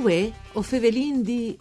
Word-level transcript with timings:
Uè, 0.00 0.32
o 0.54 0.62
fevelin 0.62 1.22
di 1.22 1.58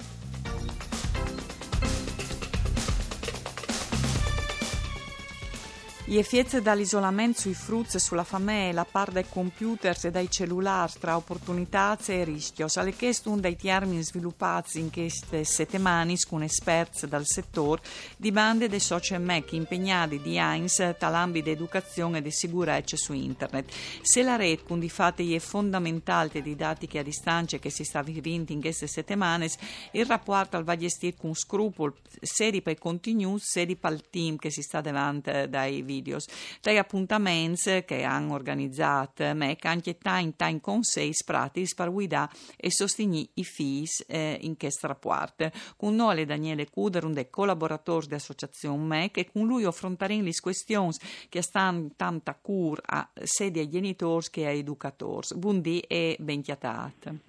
Gli 6.09 6.17
effetti 6.17 6.59
dall'isolamento 6.59 7.41
sui 7.41 7.53
frutti 7.53 7.97
e 7.97 7.99
sulla 7.99 8.23
famiglia, 8.23 8.83
par 8.83 9.11
dai 9.11 9.29
computer 9.29 9.95
e 10.01 10.09
dai 10.09 10.27
cellulari, 10.27 10.93
tra 10.99 11.15
opportunità 11.15 11.95
e 12.07 12.23
rischio, 12.23 12.65
alle 12.77 12.95
questo 12.95 13.29
uno 13.29 13.41
dei 13.41 13.55
termini 13.55 14.01
sviluppati 14.01 14.79
in 14.79 14.89
queste 14.89 15.43
settimane 15.43 16.15
con 16.27 16.41
esperti 16.41 17.07
dal 17.07 17.27
settore 17.27 17.83
di 18.17 18.31
bande 18.31 18.67
dei 18.67 18.79
social 18.79 19.21
media 19.21 19.55
impegnati 19.55 20.19
di 20.19 20.39
AINS 20.39 20.95
talambi 20.97 21.43
di 21.43 21.51
educazione 21.51 22.17
e 22.17 22.21
di 22.23 22.31
sicurezza 22.31 22.97
su 22.97 23.13
internet. 23.13 23.71
Se 24.01 24.23
la 24.23 24.35
rete, 24.35 24.63
con 24.63 24.79
di 24.79 24.89
fatti 24.89 25.35
è 25.35 25.39
fondamentale 25.39 26.41
di 26.41 26.55
dati 26.55 26.89
a 26.97 27.03
distanza 27.03 27.59
che 27.59 27.69
si 27.69 27.83
sta 27.83 28.01
vivendo 28.01 28.51
in 28.51 28.61
queste 28.61 28.87
settimane, 28.87 29.47
il 29.91 30.07
rapporto 30.07 30.57
al 30.57 30.63
va 30.63 30.75
con 31.15 31.35
scrupolo, 31.35 31.97
sia 32.19 32.49
di 32.49 32.63
per 32.63 32.79
contenuti, 32.79 33.43
sia 33.45 33.65
di 33.67 33.75
per 33.75 33.91
il 33.91 34.03
team 34.09 34.37
che 34.37 34.49
si 34.49 34.63
sta 34.63 34.81
davanti 34.81 35.47
dai 35.47 35.83
video 35.83 35.97
videos. 36.01 36.27
Dai 36.61 36.77
appuntamenti 36.77 37.83
che 37.85 38.03
hanno 38.03 38.33
organizzato 38.33 39.33
MEC 39.33 39.65
anche 39.65 39.97
time 39.97 40.33
time 40.35 40.59
consigli 40.61 41.13
pratici 41.25 41.73
per 41.75 41.91
guidare 41.91 42.31
e 42.57 42.71
sostenere 42.71 43.29
i 43.33 43.43
FIS 43.43 44.05
eh, 44.07 44.37
in 44.41 44.57
questo 44.57 44.87
rapporto. 44.87 45.49
Con 45.75 45.95
noi 45.95 46.25
Daniele 46.25 46.69
Cuder, 46.69 47.05
un 47.05 47.13
dei 47.13 47.29
collaboratori 47.29 48.07
dell'associazione 48.07 48.83
MEC 48.83 49.17
e 49.17 49.31
con 49.31 49.45
lui 49.45 49.65
affronteremo 49.65 50.23
le 50.23 50.31
questioni 50.41 50.93
che 51.27 51.41
stanno 51.41 51.89
tanta 51.95 52.37
cura 52.39 52.81
a 52.85 53.09
sia 53.23 53.47
ai 53.47 53.69
genitori 53.69 54.27
che 54.31 54.45
ai 54.45 54.59
educatori. 54.59 55.27
Buondì 55.35 55.79
e 55.79 56.15
ben 56.19 56.41
chiatate. 56.41 57.19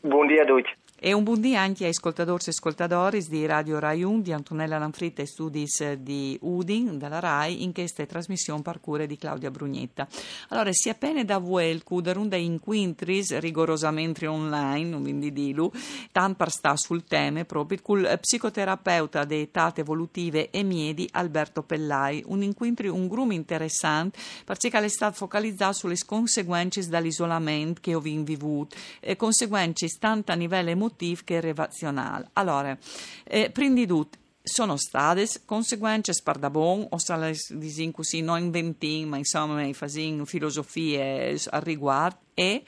Buondì 0.00 0.38
a 0.38 0.44
tutti. 0.44 0.70
E 1.00 1.12
un 1.12 1.22
buondì 1.22 1.54
anche 1.54 1.84
ai 1.84 1.90
ascoltatori 1.90 2.42
e 2.44 2.50
ascoltatori 2.50 3.24
di 3.28 3.46
Radio 3.46 3.78
Rai 3.78 4.02
1 4.02 4.20
di 4.20 4.32
Antonella 4.32 4.78
Lanfritta 4.78 5.22
e 5.22 5.26
Studis 5.26 5.92
di 5.92 6.36
Udin, 6.42 6.98
dalla 6.98 7.20
Rai, 7.20 7.62
in 7.62 7.72
questa 7.72 8.04
trasmissione 8.04 8.62
parcure 8.62 9.06
di 9.06 9.16
Claudia 9.16 9.52
Brugnetta. 9.52 10.08
Allora, 10.48 10.70
si 10.72 10.88
appena 10.88 11.22
da 11.22 11.38
vuel 11.38 11.84
cuderun 11.84 12.28
dei 12.28 12.44
inquintris 12.46 13.38
rigorosamente 13.38 14.26
online, 14.26 15.00
quindi 15.00 15.32
dilu, 15.32 15.70
tampar 16.10 16.50
sta 16.50 16.76
sul 16.76 17.04
tema 17.04 17.44
proprio 17.44 17.78
col 17.80 18.18
psicoterapeuta 18.20 19.24
dei 19.24 19.42
etate 19.42 19.82
evolutive 19.82 20.50
e 20.50 20.64
miedi 20.64 21.08
Alberto 21.12 21.62
Pellai, 21.62 22.24
un 22.26 22.42
inquintri, 22.42 22.88
un 22.88 23.06
grum 23.06 23.30
interessante 23.30 24.18
perché 24.44 24.68
è 24.68 24.88
stato 24.88 25.14
focalizzato 25.14 25.74
sulle 25.74 25.96
conseguenze 26.04 26.84
dall'isolamento 26.88 27.80
che 27.80 27.94
ho 27.94 28.00
vivuto, 28.00 28.74
conseguenze 29.16 29.86
tanto 30.00 30.32
a 30.32 30.34
livello 30.34 30.70
emotivo 30.70 30.86
emotiv 30.88 31.24
che 31.24 31.40
relazionale. 31.40 32.30
Allora, 32.34 32.76
eh, 33.24 33.50
prima 33.50 33.74
di 33.74 33.86
tutto, 33.86 34.18
sono 34.42 34.76
state 34.76 35.26
conseguenze 35.44 36.12
spardabon 36.12 36.86
o 36.90 36.98
se 36.98 37.14
disin 37.50 37.92
così 37.92 38.22
non 38.22 38.38
inventi 38.38 39.04
ma 39.04 39.18
insomma 39.18 39.70
facendo 39.74 40.24
filosofie 40.24 41.36
al 41.50 41.60
riguardo 41.60 42.20
e 42.32 42.62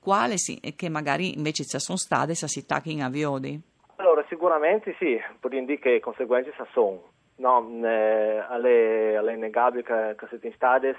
quale 0.00 0.38
sì, 0.38 0.58
che 0.74 0.88
magari 0.88 1.36
invece 1.36 1.64
ci 1.64 1.78
sono 1.78 1.98
state 1.98 2.34
se 2.34 2.48
si 2.48 2.64
tacca 2.64 2.88
in 2.88 3.02
aviodi? 3.02 3.60
Allora 3.96 4.24
sicuramente 4.28 4.94
sì, 4.98 5.18
può 5.38 5.50
dire 5.50 5.78
che 5.78 6.00
conseguenze 6.00 6.54
sono 6.72 7.02
No, 7.38 7.64
eh, 7.84 8.44
alle, 8.48 9.16
alle 9.16 9.34
innegabili 9.34 9.84
che, 9.84 10.14
che 10.16 10.26
siete 10.28 10.48
in 10.48 10.52
stades 10.54 10.96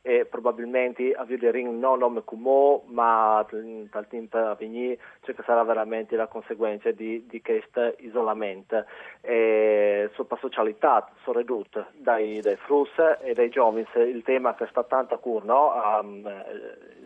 e 0.00 0.24
probabilmente 0.24 1.12
a 1.12 1.26
ring 1.28 1.78
non 1.78 1.98
nome 1.98 2.24
come 2.24 2.80
ma 2.86 3.46
dal 3.50 4.06
tempo 4.08 4.38
a 4.38 4.54
venire 4.54 4.98
cioè 5.20 5.34
che 5.34 5.42
sarà 5.44 5.62
veramente 5.64 6.16
la 6.16 6.28
conseguenza 6.28 6.90
di, 6.92 7.26
di 7.26 7.42
questo 7.42 7.94
isolamento 7.98 8.86
e 9.20 10.08
sulla 10.14 10.38
socialità 10.40 11.10
sono 11.24 11.38
ridotte 11.40 11.86
dai, 11.92 12.40
dai 12.40 12.56
frus 12.56 12.90
e 13.20 13.34
dai 13.34 13.50
giovani 13.50 13.86
il 13.94 14.22
tema 14.22 14.54
che 14.54 14.66
sta 14.70 14.84
tanto 14.84 15.14
a 15.14 15.18
cura 15.18 15.44
no? 15.44 16.00
um, 16.00 16.26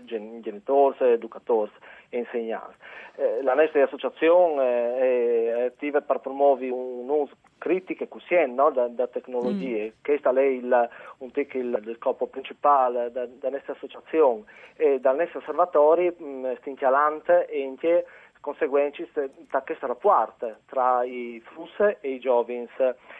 genitori, 0.06 0.96
educatori 1.00 1.70
e 2.08 2.18
insegnanti. 2.18 2.76
Eh, 3.16 3.42
la 3.42 3.54
nostra 3.54 3.82
associazione 3.84 4.98
eh, 4.98 5.54
è 5.54 5.62
attiva 5.64 6.00
per 6.00 6.20
promuovere 6.20 6.70
un 6.70 7.08
uso 7.08 7.34
critico 7.58 8.04
e 8.04 8.08
cosciente 8.08 8.54
no? 8.54 8.70
da, 8.70 8.88
da, 8.88 9.06
tecnologie. 9.06 9.86
Mm. 9.86 10.02
Questo 10.02 10.30
è 10.36 10.42
il, 10.42 10.88
un 11.18 11.30
il, 11.34 11.82
il 11.84 11.96
scopo 11.98 12.26
principale 12.26 13.10
della 13.10 13.50
nostra 13.50 13.72
associazione 13.72 14.44
e 14.76 15.00
dal 15.00 15.16
nostro 15.16 15.40
osservatorio 15.40 16.14
mm, 16.20 16.52
stinchialante 16.60 17.46
e 17.46 17.60
in 17.60 17.76
che 17.76 18.04
conseguenze 18.46 19.08
da 19.50 19.62
questo 19.62 19.88
rapporto 19.88 20.58
tra 20.66 21.02
i 21.02 21.42
flussi 21.46 21.96
e 22.00 22.10
i 22.12 22.20
giovani 22.20 22.68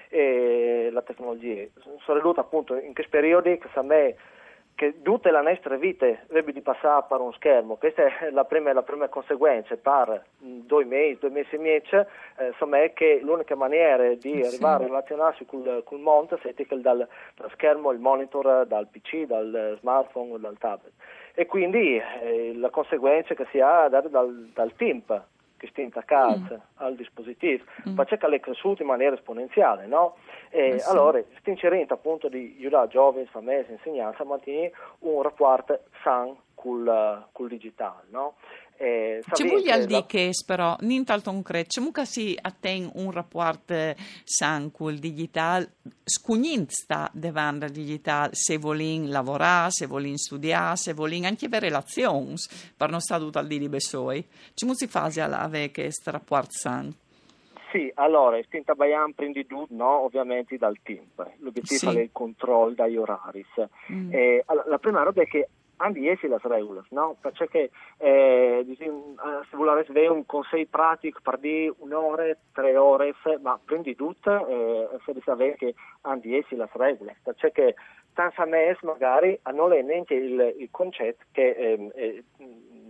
e 0.09 0.89
la 0.93 1.03
tecnologia. 1.03 1.67
Sono 2.05 2.19
venuto 2.19 2.39
appunto 2.39 2.77
in 2.77 2.95
questi 2.95 3.11
periodi 3.11 3.59
che 3.59 3.69
a 3.75 3.83
me 3.83 4.15
che 4.77 5.01
tutte 5.03 5.33
le 5.33 5.41
nostre 5.41 5.79
vite 5.79 6.27
deve 6.29 6.53
di 6.53 6.61
passare 6.61 7.07
per 7.09 7.21
un 7.21 7.33
schermo, 7.33 7.77
questa 7.77 8.05
è 8.05 8.31
la 8.31 8.45
prima, 8.45 8.75
la 8.75 8.83
prima 8.83 9.09
conseguenza, 9.09 9.75
per 9.77 10.23
due 10.39 10.85
mesi, 10.85 11.19
due 11.19 11.31
mesi 11.31 11.55
e 11.55 11.59
mezzo, 11.59 12.07
eh, 12.37 12.49
insomma 12.49 12.83
è 12.83 12.93
che 12.93 13.19
l'unica 13.23 13.57
maniera 13.57 14.15
di 14.15 14.43
arrivare 14.45 14.85
a 14.85 14.87
relazionarsi 14.87 15.47
col, 15.47 15.83
col 15.85 16.01
mondo 16.01 16.39
è 16.43 16.53
che 16.55 16.67
dal, 16.81 17.09
dal, 17.35 17.51
schermo, 17.53 17.91
il 17.91 18.01
monitor, 18.01 18.67
dal 18.67 18.87
PC, 18.89 19.25
dal 19.25 19.79
smartphone, 19.81 20.39
dal 20.39 20.59
tablet. 20.59 20.93
E 21.33 21.47
quindi 21.47 21.97
eh, 21.97 22.53
la 22.55 22.69
conseguenza 22.69 23.35
che 23.35 23.47
si 23.51 23.59
ha 23.59 23.89
data 23.89 24.09
dal, 24.09 24.51
dal 24.53 24.75
TIMP, 24.75 25.23
che 25.57 25.69
sta 25.69 25.83
attaccata 25.83 26.55
mm. 26.55 26.59
al 26.77 26.95
dispositivo, 26.95 27.65
mm. 27.89 27.95
ma 27.95 28.05
c'è 28.05 28.19
che 28.19 28.27
è 28.27 28.41
cresciuto 28.41 28.83
in 28.83 28.89
maniera 28.89 29.15
esponenziale, 29.15 29.87
no? 29.87 30.17
E 30.51 30.69
eh 30.69 30.79
sì. 30.79 30.89
allora, 30.89 31.23
sta 31.39 31.51
incerendo 31.51 31.95
appunto 31.95 32.29
di 32.29 32.57
aiutare 32.59 32.89
giovani, 32.89 33.27
famiglie, 33.27 33.67
insegnanti 33.71 34.23
a 34.23 34.25
mantenere 34.25 34.73
un 35.01 35.23
rapporto 35.23 35.81
sano 36.03 36.45
col, 36.57 37.29
col 37.31 37.49
digitale, 37.49 38.07
no? 38.11 38.35
Eh, 38.79 39.23
ci 39.33 39.49
voglia 39.49 39.79
dire 39.79 40.05
che 40.05 40.33
però 40.45 40.77
nient'altro 40.81 41.33
concreto, 41.33 41.77
comunque 41.77 42.05
si 42.05 42.37
attende 42.39 42.91
un 42.97 43.11
rapporto 43.11 43.75
san 44.25 44.71
col 44.71 44.97
digitale, 44.97 45.77
scugnint 46.05 46.71
sta 46.71 47.09
davanti 47.13 47.65
al 47.65 47.71
digitale, 47.71 48.35
se 48.35 48.59
volin 48.59 49.09
lavorare, 49.09 49.71
se 49.71 49.87
volin 49.87 50.17
studiare, 50.17 50.77
se 50.77 50.93
volin 50.93 51.25
anche 51.25 51.47
avere 51.47 51.67
relazioni, 51.67 52.35
per 52.77 52.91
non 52.91 53.01
stare 53.01 53.23
tutto 53.23 53.39
al 53.39 53.47
di 53.47 53.69
besoi. 53.69 54.27
Ci 54.53 54.69
si 54.75 54.87
fa 54.87 55.05
a 55.05 55.41
avere 55.41 55.71
questo 55.71 56.11
rapporto 56.11 56.51
san? 56.51 56.93
Sì, 57.73 57.91
allora, 57.97 58.39
istinta 58.39 58.75
Bayan 58.75 59.13
prendi 59.13 59.47
tutto, 59.47 59.75
no? 59.75 60.05
ovviamente 60.05 60.57
dal 60.57 60.79
team. 60.83 61.05
L'obiettivo 61.39 61.91
sì. 61.91 61.99
è 61.99 62.01
il 62.01 62.11
controllo 62.13 62.75
dagli 62.75 62.97
orari. 62.97 63.45
Mm. 63.93 64.13
Eh, 64.13 64.43
allora, 64.47 64.69
la 64.69 64.79
prima 64.79 65.03
roba 65.03 65.23
è 65.23 65.27
che 65.27 65.49
anche 65.79 66.11
essi 66.11 66.29
le 66.29 66.39
regole, 66.43 66.83
no? 66.91 67.17
Perché 67.21 67.71
eh, 67.99 68.63
diciamo, 68.65 69.15
se 69.51 69.57
volete 69.57 69.91
avere 69.91 70.09
un 70.09 70.25
consiglio 70.27 70.67
pratico 70.71 71.21
per 71.23 71.39
dire 71.39 71.75
un'ora, 71.79 72.25
tre 72.53 72.77
ore, 72.77 73.15
ma 73.41 73.59
prendi 73.63 73.95
tutto 73.95 74.47
e 74.47 74.89
eh, 74.93 74.99
se 75.05 75.15
sapere 75.25 75.57
che 75.57 75.75
anche 76.03 76.37
essi 76.37 76.57
le 76.57 76.69
regole, 76.73 77.17
perché 77.23 77.75
tanti 78.15 78.43
mesi 78.49 78.85
magari 78.85 79.39
non 79.53 79.73
è 79.73 79.83
neanche 79.83 80.15
il, 80.15 80.55
il 80.59 80.69
concetto 80.71 81.25
che 81.33 81.51
eh, 81.51 81.93
eh, 81.95 82.25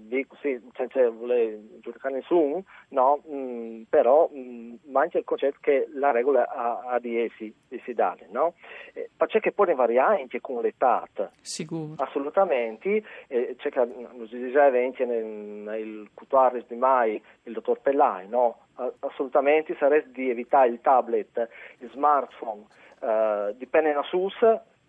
dico 0.06 0.36
sì, 0.40 0.60
senza 0.74 1.08
voler 1.10 1.58
giudicare 1.80 2.14
nessuno, 2.14 2.64
no, 2.90 3.20
mh, 3.24 3.36
mm, 3.36 3.82
però 3.88 4.28
mh, 4.32 4.38
mm, 4.38 4.74
manca 4.90 5.18
il 5.18 5.24
concetto 5.24 5.58
che 5.60 5.88
la 5.94 6.10
regola 6.10 6.48
ha, 6.48 6.82
ha 6.86 6.98
di 6.98 7.20
essi, 7.20 7.52
si 7.84 7.92
dà, 7.94 8.16
no? 8.30 8.54
Eh, 8.92 9.10
c'è 9.26 9.40
che 9.40 9.52
poi 9.52 9.74
variare 9.74 10.20
anche 10.20 10.40
con 10.40 10.60
l'età. 10.62 11.06
Sicuro. 11.40 11.94
Assolutamente, 11.96 13.02
eh, 13.28 13.54
c'è 13.58 13.70
che, 13.70 13.84
lo 13.84 14.26
si 14.26 14.38
diceva 14.38 14.78
anche 14.78 15.04
nel, 15.04 15.24
nel 15.24 16.10
14 16.14 16.66
di 16.68 16.76
mai 16.76 17.20
il 17.44 17.52
dottor 17.52 17.80
Pellai, 17.80 18.28
no? 18.28 18.60
Assolutamente 19.00 19.74
sarebbe 19.78 20.10
di 20.12 20.30
evitare 20.30 20.68
il 20.68 20.80
tablet, 20.80 21.48
il 21.78 21.90
smartphone, 21.90 22.64
eh, 23.00 23.54
dipende 23.56 23.92
da 23.92 24.02
SUS, 24.02 24.36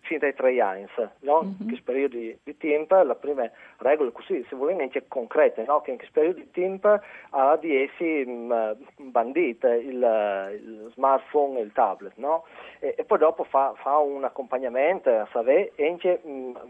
fin 0.08 0.18
dai 0.18 0.34
tre 0.34 0.58
anni, 0.60 0.86
no? 1.20 1.42
mm-hmm. 1.42 1.54
in 1.60 1.66
questo 1.66 1.84
periodo 1.84 2.16
di, 2.16 2.36
di, 2.42 2.56
tempo, 2.56 3.00
la 3.02 3.14
prima 3.14 3.48
regola 3.76 4.10
così, 4.10 4.44
se 4.48 4.56
vogliamo 4.56 4.80
anche 4.80 5.04
concrete, 5.06 5.64
no? 5.66 5.82
che 5.82 5.90
in 5.90 5.98
questo 5.98 6.18
periodo 6.18 6.40
di 6.40 6.50
tempo 6.50 6.98
ha 7.30 7.56
di 7.56 7.76
essi 7.76 8.24
mh, 8.24 8.76
bandite 8.96 9.68
il, 9.68 10.50
il, 10.62 10.90
smartphone 10.94 11.58
e 11.58 11.62
il 11.62 11.72
tablet, 11.72 12.14
no? 12.16 12.44
e, 12.80 12.94
e, 12.96 13.04
poi 13.04 13.18
dopo 13.18 13.44
fa, 13.44 13.74
fa 13.76 13.98
un 13.98 14.24
accompagnamento 14.24 15.10
a 15.10 15.28
sapere 15.30 15.72
anche 15.78 16.20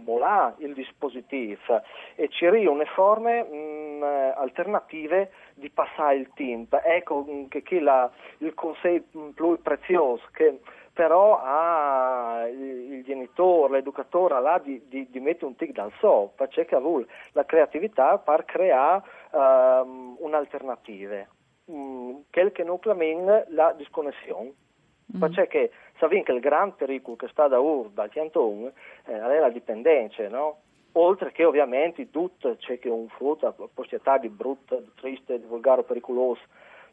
volà 0.03 0.55
il 0.59 0.75
dispositivo 0.75 1.37
e 2.17 2.29
ci 2.29 2.49
ria 2.51 2.71
una 2.71 2.85
forme 2.87 3.45
mh, 3.45 4.03
alternative 4.37 5.31
di 5.55 5.71
passare 5.71 6.17
il 6.17 6.31
tempo. 6.35 6.81
Ecco 6.83 7.25
che, 7.49 7.63
che 7.63 7.81
la, 7.81 8.11
il 8.39 8.55
consiglio 8.55 9.33
più 9.35 9.61
prezioso 9.63 10.23
che 10.33 10.59
però 10.99 11.41
ha 11.41 12.49
il 12.49 13.05
genitore, 13.05 13.75
l'educatore 13.75 14.41
là 14.41 14.59
di, 14.59 14.83
di, 14.89 15.09
di 15.09 15.21
mettere 15.21 15.47
un 15.47 15.55
tic 15.55 15.71
dal 15.71 15.93
so, 16.01 16.33
perché 16.35 16.67
vuole 16.81 17.07
la 17.35 17.45
creatività 17.45 18.19
per 18.19 18.45
creare 18.45 19.05
um, 19.31 20.17
un'alternativa, 20.19 21.25
um, 21.67 22.25
quel 22.33 22.51
che 22.51 22.65
non 22.65 22.81
clamin 22.81 23.45
la 23.51 23.73
disconnessione. 23.77 24.53
Mm. 25.17 25.21
Perché 25.21 25.71
sapete 26.01 26.25
che 26.25 26.33
il 26.33 26.41
gran 26.41 26.75
pericolo 26.75 27.15
che 27.15 27.29
sta 27.29 27.47
da 27.47 27.61
ur 27.61 27.91
dal 27.91 28.11
canton 28.11 28.65
eh, 28.65 28.73
è 29.13 29.39
la 29.39 29.51
dipendenza, 29.51 30.29
no? 30.29 30.63
Oltre 30.95 31.31
che 31.31 31.45
ovviamente 31.45 32.11
tutto 32.11 32.57
c'è 32.57 32.81
che 32.81 32.89
un 32.89 33.07
frutto, 33.11 33.53
proprietà 33.53 34.19
di 34.19 34.31
brutto, 34.31 34.81
di 34.81 34.91
triste, 34.97 35.39
di 35.39 35.47
volgare, 35.47 35.85
pericoloso, 35.85 36.41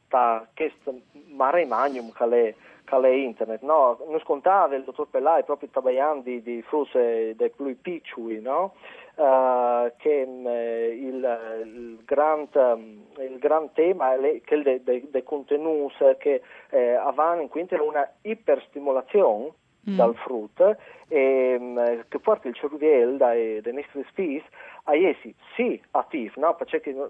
da 0.08 0.46
questo 0.54 1.02
mare 1.30 1.66
magnum 1.66 2.12
che 2.12 2.26
è 2.26 2.56
che 2.86 3.08
internet, 3.08 3.62
no? 3.62 3.98
Non 4.08 4.20
scontava 4.20 4.76
il 4.76 4.84
dottor 4.84 5.08
Pellai 5.10 5.44
proprio 5.44 5.70
trabalhando 5.70 6.24
di, 6.24 6.42
di 6.42 6.62
forse 6.62 7.36
dei 7.36 7.50
più 7.50 7.76
piccoli, 7.82 8.40
no? 8.40 8.76
Uh, 9.16 9.92
che 9.96 10.24
um, 10.28 10.46
il, 10.46 11.64
il, 11.64 12.00
grand, 12.04 12.50
um, 12.54 13.06
il 13.18 13.38
gran 13.40 13.72
tema 13.72 14.14
è 14.14 14.42
quello 14.46 14.64
dei 14.64 14.84
de, 14.84 15.08
de 15.10 15.24
contenuti 15.24 16.04
che 16.18 16.42
eh, 16.70 16.96
avanno 16.96 17.48
quindi 17.48 17.76
una 17.76 18.06
iperstimolazione 18.24 19.54
mm. 19.90 19.96
dal 19.96 20.16
frutto 20.16 20.76
e 21.08 21.56
um, 21.60 22.06
che 22.08 22.20
porta 22.20 22.48
il 22.48 22.56
cervello 22.56 23.18
dai, 23.18 23.62
dai 23.62 23.74
nostri 23.74 24.06
figli 24.14 24.44
a 24.88 24.96
essi 24.96 25.34
sì 25.56 25.82
attivi, 25.92 26.34
no? 26.38 26.56
perché 26.56 26.82
mm, 26.88 27.04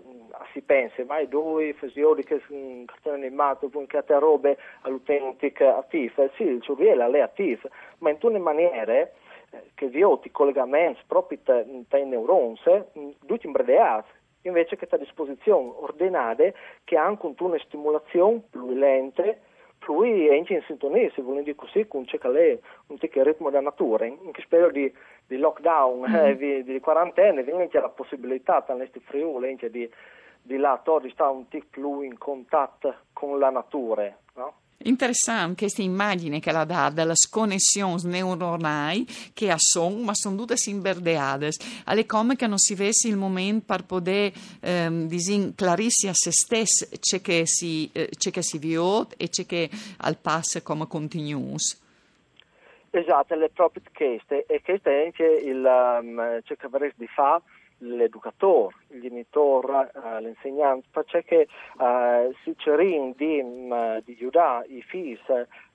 si 0.53 0.61
pensa 0.61 1.03
mai 1.05 1.27
due 1.27 1.73
fisioni 1.73 2.23
che 2.23 2.41
sono 2.47 3.15
animato 3.15 3.69
con 3.69 3.85
che 3.87 4.03
robe 4.07 4.57
all'utente 4.81 5.51
attive, 5.63 6.31
sì 6.35 6.43
il 6.43 6.61
cervello 6.61 7.11
è 7.11 7.19
attivo, 7.19 7.69
ma 7.99 8.09
in 8.09 8.17
tutte 8.17 8.37
maniere 8.37 9.13
eh, 9.51 9.71
che 9.73 9.87
vi 9.87 10.03
ho 10.03 10.19
i 10.23 10.31
collegamenti 10.31 11.01
proprio 11.07 11.39
tra 11.43 11.63
neuroni, 12.03 12.59
mm, 12.97 13.09
tutti 13.25 13.45
imbredeati 13.45 14.23
invece 14.45 14.75
che 14.75 14.87
a 14.89 14.97
disposizione 14.97 15.73
ordinate 15.79 16.53
che 16.83 16.97
hanno 16.97 17.17
una 17.39 17.59
stimolazione 17.65 18.43
più 18.49 18.69
lenta 18.73 19.23
lui 19.87 20.27
è 20.27 20.33
in 20.33 20.45
sintonia, 20.65 21.09
se 21.13 21.21
vogliamo 21.21 21.43
dire 21.43 21.55
così, 21.55 21.87
con 21.87 22.01
un 22.01 22.07
ritmo 23.23 23.49
della 23.49 23.63
natura. 23.63 24.05
In 24.05 24.31
che 24.31 24.41
spero 24.41 24.71
di, 24.71 24.91
di 25.27 25.37
lockdown, 25.37 26.09
mm. 26.09 26.15
eh, 26.15 26.37
di, 26.37 26.63
di, 26.63 26.79
quarantena, 26.79 27.41
c'è 27.41 27.79
la 27.79 27.89
possibilità, 27.89 28.63
nell'esti 28.69 28.99
Friuli, 28.99 29.55
di, 29.69 29.89
di 30.41 30.57
là, 30.57 30.81
di 30.99 31.09
stare 31.11 31.31
un 31.31 31.47
tic 31.47 31.65
più 31.69 32.01
in 32.01 32.17
contatto 32.17 32.95
con 33.13 33.39
la 33.39 33.49
natura, 33.49 34.15
no? 34.35 34.53
Interessante 34.77 35.55
questa 35.55 35.81
immagine 35.81 36.39
che 36.39 36.51
la 36.51 36.63
dà 36.63 36.89
delle 36.89 37.13
connessioni 37.29 38.01
neuronali 38.03 39.05
che 39.33 39.51
sono, 39.57 39.95
ma 39.97 40.13
sono 40.13 40.35
tutte 40.35 40.55
imberdeate. 40.67 41.49
Alle 41.85 42.05
come 42.05 42.35
che 42.35 42.45
non 42.45 42.57
si 42.57 42.75
vesse 42.75 43.07
il 43.07 43.15
momento 43.15 43.65
per 43.65 43.85
poter 43.85 44.31
ehm, 44.61 45.07
a 46.07 46.13
se 46.13 46.31
stesso 46.31 46.87
ciò 46.99 47.19
che 47.19 47.43
si, 47.45 47.89
eh, 47.93 48.09
si 48.41 48.57
vive 48.57 49.07
e 49.17 49.29
ciò 49.29 49.43
che 49.45 49.69
al 49.99 50.17
passo 50.17 50.61
come 50.61 50.87
continuous. 50.87 51.81
Esatto, 52.91 53.35
le 53.35 53.49
proprie 53.49 53.83
queste 53.93 54.45
e 54.45 54.61
questo 54.61 54.89
è 54.89 55.05
anche 55.05 55.25
il, 55.25 55.63
um, 55.63 56.39
ciò 56.43 56.55
che 56.55 56.67
di 56.95 57.07
fare 57.07 57.41
l'educatore, 57.79 58.75
il 58.89 59.01
genitore, 59.01 59.91
uh, 59.93 60.19
l'insegnante, 60.19 60.87
perché 60.91 61.47
uh, 61.77 62.33
si 62.43 62.53
cerca 62.57 62.83
di, 62.83 63.39
um, 63.39 64.01
di 64.03 64.17
aiutare 64.19 64.67
i 64.67 64.81
figli 64.81 65.17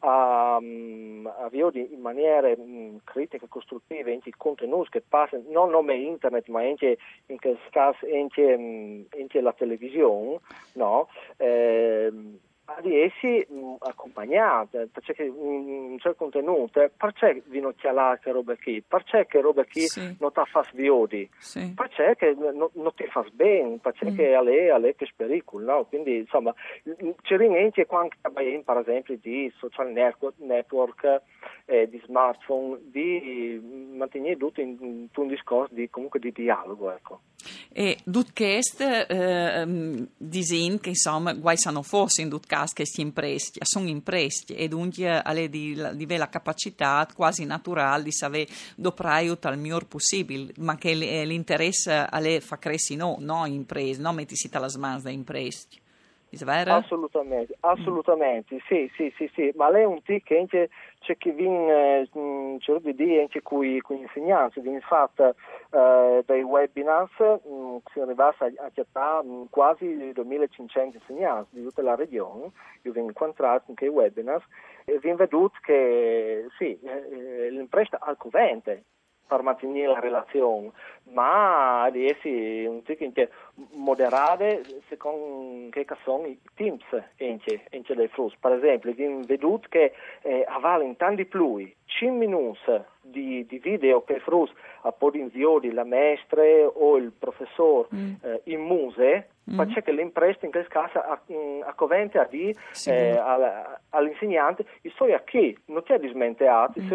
a, 0.01 0.57
um, 0.59 1.31
a 1.39 1.49
vivere 1.49 1.81
in 1.81 2.01
maniera 2.01 2.49
um, 2.57 3.01
critica 3.05 3.45
e 3.45 3.49
costruttiva 3.49 4.11
anche 4.11 4.31
i 4.31 4.35
contenuti 4.37 4.91
che 4.91 5.03
passano 5.07 5.43
non 5.49 5.71
solo 5.71 5.93
internet 5.93 6.49
ma 6.49 6.61
anche 6.61 6.99
in 7.27 7.39
questo 7.39 7.61
caso 7.71 8.07
anche 8.13 9.41
la 9.41 9.53
televisione, 9.53 10.39
no? 10.75 11.09
Eh, 11.37 12.11
di 12.81 13.01
essi 13.01 13.47
mh, 13.49 13.77
accompagnate, 13.81 14.89
perché 14.93 15.23
un 15.23 15.97
certo 15.99 16.19
contenuto, 16.19 16.91
perché 16.97 17.43
vi 17.47 17.61
non 17.61 17.75
chialare 17.75 18.21
che 18.23 18.33
roba 18.33 18.57
qui, 18.57 18.83
perché 18.87 19.27
che 19.27 19.41
roba 19.41 19.65
qui 19.65 19.83
sì. 19.83 20.17
non 20.19 20.33
ti 20.33 20.41
fa 20.47 20.65
sviodi, 20.71 21.29
sì. 21.39 21.73
perché 21.75 22.15
che 22.17 22.35
non, 22.35 22.69
non 22.73 22.95
ti 22.95 23.07
fa 23.07 23.25
bene, 23.33 23.79
perché 23.79 24.11
mm. 24.11 24.17
che 24.17 24.35
a 24.35 24.43
lei, 24.43 24.71
a 24.71 24.79
lei 24.79 24.95
che 24.95 25.09
pericolo, 25.15 25.65
no? 25.65 25.85
Quindi 25.85 26.19
insomma, 26.19 26.55
c'è 27.23 27.35
anche 27.35 27.87
quando 27.87 28.15
per 28.65 28.77
esempio 28.79 29.19
di 29.21 29.53
social 29.59 29.91
network, 29.91 30.35
network 30.39 31.23
eh, 31.67 31.89
di 31.89 32.01
smartphone, 32.05 32.79
di 32.85 33.61
mantenere 33.93 34.37
tutto 34.37 34.61
in, 34.61 34.77
in 34.81 35.09
un 35.15 35.29
discorso 35.29 35.75
di, 35.75 35.89
comunque 35.91 36.21
di 36.21 36.33
dialogo, 36.33 36.91
ecco. 36.91 37.21
E 37.73 37.99
Dutcast 38.03 38.81
eh, 38.81 40.09
disin 40.17 40.81
che 40.81 40.89
insomma 40.89 41.33
guai 41.35 41.57
sanno 41.57 41.83
fosse 41.83 42.21
in 42.21 42.29
Dutcast 42.29 42.75
che 42.75 42.85
si 42.85 43.01
impresti, 43.01 43.61
sono 43.63 43.89
impresti 43.89 44.55
e 44.55 44.67
dunque 44.67 45.09
ha 45.09 45.33
di, 45.33 45.81
di 45.95 46.17
la 46.17 46.29
capacità 46.29 47.07
quasi 47.15 47.45
naturale 47.45 48.03
di 48.03 48.13
sapere 48.13 48.49
dopraio 48.75 49.39
tal 49.39 49.57
miglior 49.57 49.87
possibile, 49.87 50.53
ma 50.59 50.77
che 50.77 50.95
l'interesse 50.95 51.93
a 51.93 52.19
lei 52.19 52.41
fa 52.41 52.59
crescere 52.59 52.99
no, 52.99 53.17
no 53.21 53.47
imprese, 53.47 54.01
no 54.01 54.13
mettisi 54.13 54.49
la 54.53 54.69
smanza 54.69 55.05
da 55.05 55.11
impresti. 55.11 55.81
Assolutamente, 56.77 57.57
assolutamente, 57.61 58.55
mm. 58.55 58.59
sì, 58.69 58.91
sì, 58.95 59.13
sì, 59.17 59.31
sì, 59.35 59.53
ma 59.57 59.69
lei 59.69 59.83
è 59.83 59.87
un 59.87 60.01
tic 60.03 60.25
che 60.25 60.39
anche 60.39 60.71
c'è 61.01 61.17
chi 61.17 61.33
viene, 61.33 62.03
eh, 62.03 62.59
certi 62.61 62.95
di 62.95 63.19
anche 63.19 63.43
con 63.43 63.65
gli 63.65 63.81
insegnanti, 63.91 64.61
viene 64.61 64.81
fatta 64.81 65.35
eh, 65.71 66.23
dei 66.25 66.43
webinars, 66.43 67.19
mh, 67.19 67.77
si 67.93 68.01
arriva 68.01 68.35
a, 68.39 68.71
a 68.93 69.23
mm, 69.25 69.45
quasi 69.51 70.13
2500 70.13 70.99
insegnanti 70.99 71.57
di 71.57 71.63
tutta 71.65 71.83
la 71.83 71.97
regione, 71.97 72.53
io 72.83 72.93
vengo 72.93 73.09
incontrato 73.09 73.65
in 73.69 73.77
quei 73.77 73.91
webinars 73.91 74.45
e 74.85 74.99
viene 75.01 75.17
veduto 75.17 75.59
che 75.63 76.47
sì, 76.59 76.79
eh, 76.81 77.47
eh 77.47 77.51
l'impresa 77.51 77.99
al 78.01 78.17
covente, 78.17 78.85
per 79.31 79.43
mantenere 79.43 79.93
la 79.93 80.01
relazione, 80.01 80.73
ma 81.13 81.89
di 81.93 82.09
essere 82.09 82.67
un 82.67 82.83
po' 82.83 83.29
moderate 83.75 84.63
secondo 84.89 85.71
che 85.71 85.87
sono 86.03 86.27
i 86.27 86.37
teams 86.55 86.83
ence, 87.17 87.63
ence 87.71 87.95
dei 87.95 88.09
flus. 88.09 88.35
Per 88.41 88.53
esempio, 88.53 88.91
abbiamo 88.91 89.21
veduto 89.25 89.69
che 89.71 89.93
eh, 90.23 90.45
avvalen 90.49 90.97
tanti 90.97 91.27
più 91.27 91.65
5 91.87 92.19
minuti 92.19 92.59
di, 93.01 93.47
di 93.47 93.59
video 93.59 94.03
che 94.05 94.21
frus 94.21 94.51
a 94.83 94.93
podinzioni 94.93 95.73
la 95.73 95.85
maestra 95.85 96.43
o 96.43 96.97
il 96.97 97.13
professore 97.17 97.89
mm. 97.95 98.13
eh, 98.23 98.41
in 98.45 98.61
muse 98.61 99.29
mm. 99.51 99.61
c'è 99.73 99.83
che 99.83 99.93
l'impresta 99.93 100.45
in 100.47 100.53
questo 100.53 100.71
caso 100.71 100.99
a, 100.99 101.21
mm, 101.33 101.63
a 101.63 101.73
Covente 101.75 102.19
a 102.19 102.25
di 102.25 102.55
eh, 102.87 103.19
all'insegnante 103.91 104.65
io 105.07 105.15
sto 105.15 105.15
a 105.15 105.21
chi 105.21 105.57
non 105.67 105.83
ti 105.83 105.93
ha 105.93 105.99
dismenteato 105.99 106.81
mm. 106.81 106.89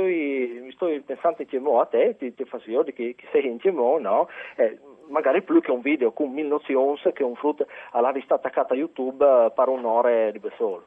mi 0.64 0.72
sto 0.72 0.88
pensando 1.06 1.42
in 1.42 1.48
CMO 1.48 1.80
a 1.80 1.86
te 1.86 2.16
ti, 2.18 2.34
ti 2.34 2.46
fa 2.46 2.60
che, 2.60 3.16
che 3.16 3.26
sei 3.32 3.48
in 3.48 3.60
CMO 3.60 4.00
no 4.00 4.30
eh, 4.56 4.80
magari 5.08 5.42
più 5.44 5.60
che 5.62 5.72
un 5.72 5.82
video 5.82 6.12
con 6.12 6.32
mille 6.32 6.50
nozioni 6.50 7.00
che 7.14 7.24
un 7.24 7.36
frutto 7.36 7.68
alla 7.92 8.12
vista 8.12 8.36
attaccata 8.36 8.74
a 8.74 8.78
YouTube 8.78 9.26
eh, 9.26 9.52
per 9.54 9.68
un'ora 9.70 10.32
di 10.32 10.42
solo 10.58 10.86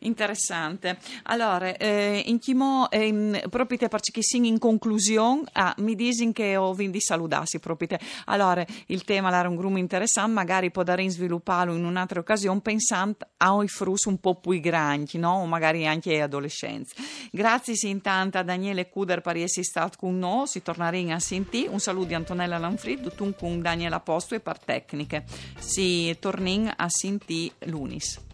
Interessante. 0.00 0.98
Allora, 1.24 1.76
eh, 1.76 2.22
in 2.26 2.38
chimo, 2.38 2.88
eh, 2.90 3.42
proprio 3.50 3.78
te 3.78 3.88
perché 3.88 4.22
sin 4.22 4.44
in 4.44 4.58
conclusione, 4.58 5.42
ah, 5.52 5.74
mi 5.78 5.94
dicono 5.94 6.32
che 6.32 6.56
ho 6.56 6.72
vinto 6.72 6.92
di 6.92 7.00
salutarsi 7.00 7.58
proprio 7.58 7.88
te. 7.88 8.00
Allora, 8.26 8.64
il 8.86 9.04
tema 9.04 9.36
era 9.36 9.48
un 9.48 9.56
grumo 9.56 9.78
interessante, 9.78 10.30
magari 10.30 10.70
può 10.70 10.84
dare 10.84 11.02
in 11.02 11.10
svilupparlo 11.10 11.74
in 11.74 11.84
un'altra 11.84 12.20
occasione 12.20 12.60
pensando 12.60 13.16
a 13.38 13.52
un 13.52 13.66
frus 13.66 14.04
un 14.04 14.18
po' 14.18 14.36
più 14.36 14.58
grandi, 14.60 15.18
no? 15.18 15.40
O 15.40 15.46
magari 15.46 15.86
anche 15.86 16.10
ai 16.10 16.20
adolescenti. 16.20 16.94
Grazie 17.32 17.74
intanto 17.88 18.38
a 18.38 18.42
Daniele 18.42 18.88
Cuder 18.88 19.20
per 19.20 19.36
essere 19.36 19.64
stato 19.64 19.96
con 19.98 20.16
noi, 20.18 20.46
si 20.46 20.62
tornerà 20.62 21.14
a 21.14 21.18
sentire. 21.18 21.68
Un 21.68 21.80
saluto 21.80 22.06
di 22.06 22.14
Antonella 22.14 22.58
Lanfrid, 22.58 23.14
tu 23.14 23.34
con 23.34 23.60
Daniela 23.60 24.00
Posto 24.00 24.34
e 24.36 24.40
per 24.40 24.58
tecniche. 24.60 25.24
Si 25.58 26.16
tornerà 26.20 26.76
a 26.76 26.88
sentire 26.88 27.54
lunis. 27.64 28.26